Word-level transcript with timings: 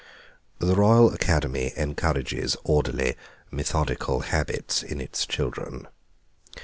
The 0.57 0.73
Royal 0.73 1.13
Academy 1.13 1.73
encourages 1.77 2.57
orderly, 2.63 3.15
methodical 3.51 4.21
habits 4.21 4.81
in 4.81 4.99
its 4.99 5.27
children. 5.27 5.87